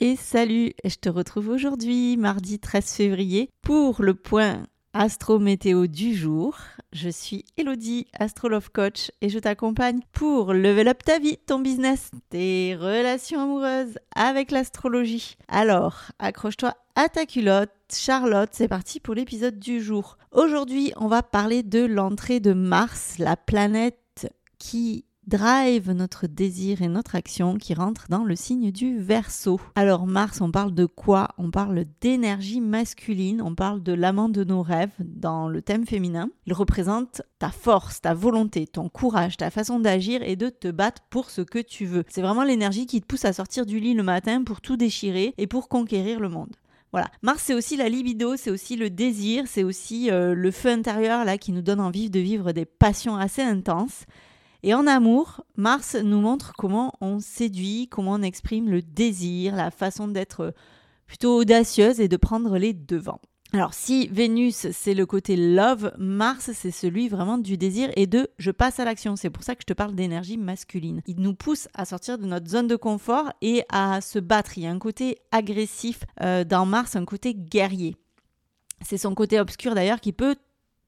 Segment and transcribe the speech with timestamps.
[0.00, 6.56] et salut, je te retrouve aujourd'hui, mardi 13 février, pour le point astro-météo du jour.
[6.92, 12.12] Je suis Elodie, Astrolove Coach, et je t'accompagne pour level up ta vie, ton business,
[12.30, 15.36] tes relations amoureuses avec l'astrologie.
[15.48, 20.16] Alors, accroche-toi à ta culotte, Charlotte, c'est parti pour l'épisode du jour.
[20.30, 23.98] Aujourd'hui, on va parler de l'entrée de Mars, la planète
[24.58, 29.60] qui drive notre désir et notre action qui rentre dans le signe du Verseau.
[29.74, 31.28] Alors Mars, on parle de quoi?
[31.36, 36.30] On parle d'énergie masculine, on parle de l'amant de nos rêves dans le thème féminin.
[36.46, 41.02] Il représente ta force, ta volonté, ton courage, ta façon d'agir et de te battre
[41.10, 42.04] pour ce que tu veux.
[42.08, 45.34] C'est vraiment l'énergie qui te pousse à sortir du lit le matin pour tout déchirer
[45.36, 46.56] et pour conquérir le monde.
[46.90, 47.08] Voilà.
[47.20, 51.26] Mars, c'est aussi la libido, c'est aussi le désir, c'est aussi euh, le feu intérieur
[51.26, 54.06] là qui nous donne envie de vivre des passions assez intenses.
[54.62, 59.70] Et en amour, Mars nous montre comment on séduit, comment on exprime le désir, la
[59.70, 60.52] façon d'être
[61.06, 63.20] plutôt audacieuse et de prendre les devants.
[63.54, 68.28] Alors si Vénus c'est le côté love, Mars c'est celui vraiment du désir et de
[68.38, 69.16] je passe à l'action.
[69.16, 71.00] C'est pour ça que je te parle d'énergie masculine.
[71.06, 74.58] Il nous pousse à sortir de notre zone de confort et à se battre.
[74.58, 77.96] Il y a un côté agressif euh, dans Mars, un côté guerrier.
[78.82, 80.36] C'est son côté obscur d'ailleurs qui peut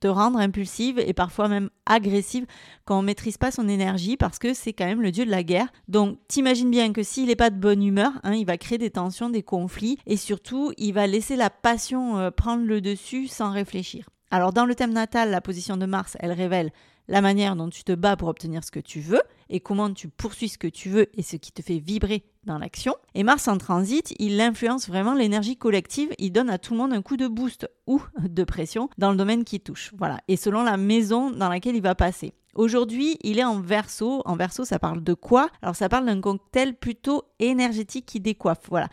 [0.00, 2.46] te rendre impulsive et parfois même agressive
[2.84, 5.42] quand on maîtrise pas son énergie parce que c'est quand même le dieu de la
[5.42, 5.68] guerre.
[5.88, 8.90] Donc t'imagines bien que s'il n'est pas de bonne humeur, hein, il va créer des
[8.90, 13.50] tensions, des conflits et surtout il va laisser la passion euh, prendre le dessus sans
[13.50, 14.08] réfléchir.
[14.30, 16.70] Alors dans le thème natal, la position de Mars, elle révèle
[17.08, 20.08] la manière dont tu te bats pour obtenir ce que tu veux et comment tu
[20.08, 22.94] poursuis ce que tu veux et ce qui te fait vibrer dans l'action.
[23.14, 26.92] Et Mars en transit, il influence vraiment l'énergie collective, il donne à tout le monde
[26.92, 29.92] un coup de boost ou de pression dans le domaine qui touche.
[29.98, 32.32] Voilà, et selon la maison dans laquelle il va passer.
[32.54, 34.22] Aujourd'hui, il est en verso.
[34.24, 35.50] En verso, ça parle de quoi?
[35.60, 38.62] Alors, ça parle d'un cocktail plutôt énergétique qui décoiffe.
[38.70, 38.88] Voilà.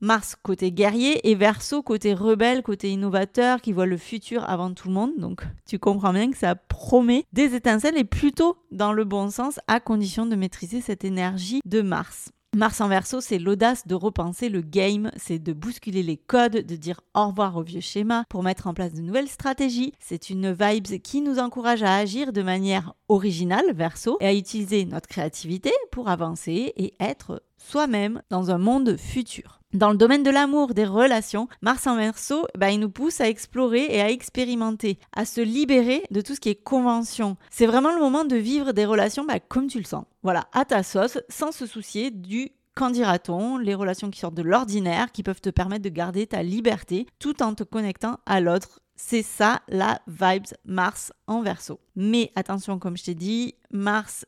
[0.00, 4.86] Mars côté guerrier et Verseau côté rebelle, côté innovateur qui voit le futur avant tout
[4.86, 5.10] le monde.
[5.18, 9.58] Donc tu comprends bien que ça promet des étincelles et plutôt dans le bon sens
[9.66, 12.30] à condition de maîtriser cette énergie de Mars.
[12.56, 16.76] Mars en verso, c'est l'audace de repenser le game, c'est de bousculer les codes, de
[16.76, 19.92] dire au revoir au vieux schéma pour mettre en place de nouvelles stratégies.
[20.00, 24.86] C'est une vibe qui nous encourage à agir de manière originale, verso, et à utiliser
[24.86, 29.60] notre créativité pour avancer et être soi-même dans un monde futur.
[29.74, 33.28] Dans le domaine de l'amour, des relations, Mars en verso, bah, il nous pousse à
[33.28, 37.36] explorer et à expérimenter, à se libérer de tout ce qui est convention.
[37.50, 40.06] C'est vraiment le moment de vivre des relations bah, comme tu le sens.
[40.22, 44.42] Voilà, à ta sauce, sans se soucier du qu'en dira-t-on, les relations qui sortent de
[44.42, 48.80] l'ordinaire, qui peuvent te permettre de garder ta liberté tout en te connectant à l'autre
[48.98, 51.80] c'est ça la vibes Mars en verso.
[51.94, 54.26] Mais attention, comme je t'ai dit, Mars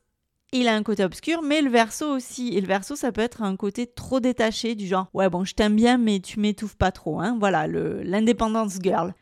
[0.52, 2.56] il a un côté obscur, mais le verso aussi.
[2.56, 5.54] Et le verso, ça peut être un côté trop détaché, du genre ouais bon, je
[5.54, 7.20] t'aime bien, mais tu m'étouffes pas trop.
[7.20, 7.36] Hein.
[7.38, 9.14] Voilà, l'indépendance girl.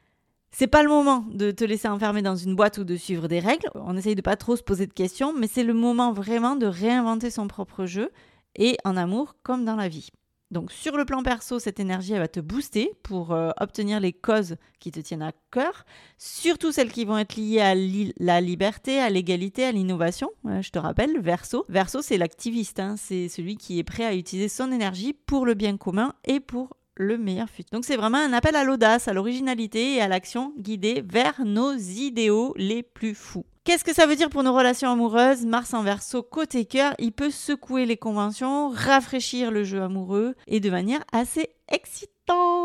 [0.50, 3.38] C'est pas le moment de te laisser enfermer dans une boîte ou de suivre des
[3.38, 3.68] règles.
[3.74, 6.66] On essaye de pas trop se poser de questions, mais c'est le moment vraiment de
[6.66, 8.10] réinventer son propre jeu,
[8.56, 10.08] et en amour comme dans la vie.
[10.50, 14.14] Donc sur le plan perso, cette énergie elle va te booster pour euh, obtenir les
[14.14, 15.84] causes qui te tiennent à cœur,
[16.16, 20.30] surtout celles qui vont être liées à la liberté, à l'égalité, à l'innovation.
[20.44, 21.66] je te rappelle, Verso.
[21.68, 22.96] Verso, c'est l'activiste, hein.
[22.96, 26.76] c'est celui qui est prêt à utiliser son énergie pour le bien commun et pour
[26.96, 27.70] le meilleur futur.
[27.72, 31.74] Donc c'est vraiment un appel à l'audace, à l'originalité et à l'action guidée vers nos
[31.74, 33.46] idéaux les plus fous.
[33.68, 35.44] Qu'est-ce que ça veut dire pour nos relations amoureuses?
[35.44, 40.58] Mars en verso côté cœur, il peut secouer les conventions, rafraîchir le jeu amoureux et
[40.58, 42.57] de manière assez excitante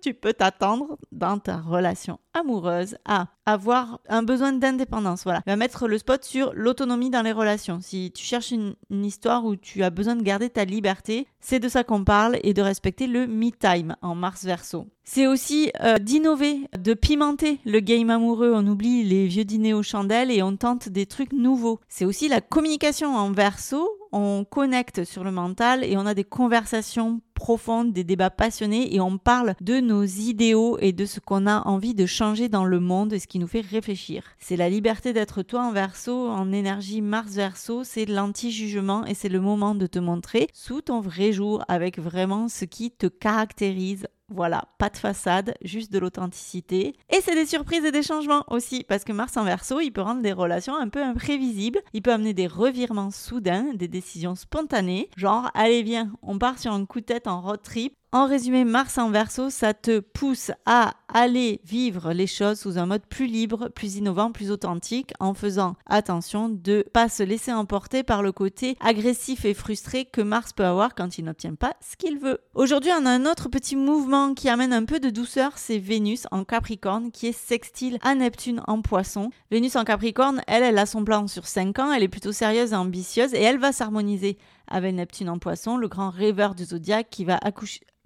[0.00, 5.24] tu peux t'attendre dans ta relation amoureuse à avoir un besoin d'indépendance.
[5.24, 5.42] Voilà.
[5.46, 7.80] Va mettre le spot sur l'autonomie dans les relations.
[7.80, 11.68] Si tu cherches une, histoire où tu as besoin de garder ta liberté, c'est de
[11.68, 14.86] ça qu'on parle et de respecter le me-time en Mars verso.
[15.04, 18.52] C'est aussi euh, d'innover, de pimenter le game amoureux.
[18.54, 21.80] On oublie les vieux dîners aux chandelles et on tente des trucs nouveaux.
[21.88, 23.90] C'est aussi la communication en verso.
[24.12, 29.00] On connecte sur le mental et on a des conversations profonde, des débats passionnés et
[29.00, 32.78] on parle de nos idéaux et de ce qu'on a envie de changer dans le
[32.78, 34.22] monde et ce qui nous fait réfléchir.
[34.38, 39.28] C'est la liberté d'être toi en verso, en énergie Mars verso, c'est l'anti-jugement et c'est
[39.28, 44.06] le moment de te montrer sous ton vrai jour avec vraiment ce qui te caractérise
[44.32, 46.96] voilà, pas de façade, juste de l'authenticité.
[47.10, 50.00] Et c'est des surprises et des changements aussi, parce que Mars en verso, il peut
[50.00, 55.08] rendre des relations un peu imprévisibles, il peut amener des revirements soudains, des décisions spontanées,
[55.16, 58.66] genre allez viens, on part sur un coup de tête en road trip, En résumé,
[58.66, 63.24] Mars en verso, ça te pousse à aller vivre les choses sous un mode plus
[63.24, 68.30] libre, plus innovant, plus authentique, en faisant attention de pas se laisser emporter par le
[68.30, 72.40] côté agressif et frustré que Mars peut avoir quand il n'obtient pas ce qu'il veut.
[72.54, 76.26] Aujourd'hui, on a un autre petit mouvement qui amène un peu de douceur, c'est Vénus
[76.32, 79.30] en Capricorne qui est sextile à Neptune en Poisson.
[79.50, 82.72] Vénus en Capricorne, elle, elle a son plan sur 5 ans, elle est plutôt sérieuse
[82.72, 84.36] et ambitieuse et elle va s'harmoniser
[84.66, 87.38] avec Neptune en Poisson, le grand rêveur du zodiaque qui va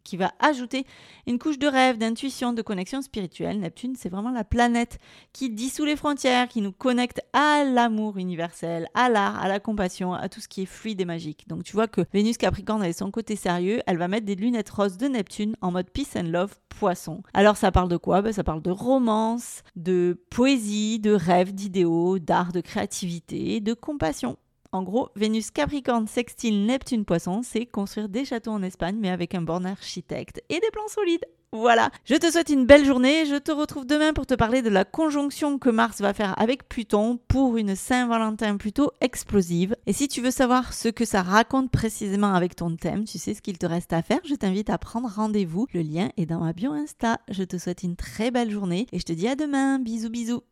[0.07, 0.87] qui va ajouter
[1.27, 3.59] une couche de rêve, d'intuition, de connexion spirituelle.
[3.59, 4.99] Neptune, c'est vraiment la planète
[5.33, 10.15] qui dissout les frontières, qui nous connecte à l'amour universel, à l'art, à la compassion,
[10.15, 11.49] à tout ce qui est fluide et magique.
[11.49, 14.71] Donc tu vois que Vénus Capricorne a son côté sérieux, elle va mettre des lunettes
[14.71, 17.23] roses de Neptune en mode peace and love poisson.
[17.35, 18.23] Alors ça parle de quoi?
[18.23, 24.37] Ben, Ça parle de romance, de poésie, de rêve, d'idéaux, d'art, de créativité, de compassion.
[24.73, 29.35] En gros, Vénus Capricorne sextile Neptune Poisson, c'est construire des châteaux en Espagne mais avec
[29.35, 31.25] un bon architecte et des plans solides.
[31.53, 33.25] Voilà, je te souhaite une belle journée.
[33.25, 36.69] Je te retrouve demain pour te parler de la conjonction que Mars va faire avec
[36.69, 39.75] Pluton pour une Saint-Valentin plutôt explosive.
[39.87, 43.33] Et si tu veux savoir ce que ça raconte précisément avec ton thème, tu sais
[43.33, 45.67] ce qu'il te reste à faire, je t'invite à prendre rendez-vous.
[45.73, 47.21] Le lien est dans ma bio Insta.
[47.31, 49.79] Je te souhaite une très belle journée et je te dis à demain.
[49.79, 50.43] Bisous bisous.